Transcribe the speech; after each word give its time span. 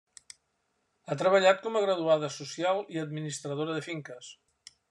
Ha 1.07 1.17
treballat 1.19 1.61
com 1.67 1.77
a 1.77 1.83
graduada 1.85 2.31
social 2.39 2.83
i 2.97 3.01
administradora 3.07 3.77
de 3.81 3.89
finques. 3.91 4.35